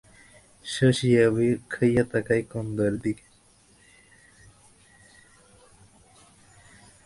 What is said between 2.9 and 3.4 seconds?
দিকে।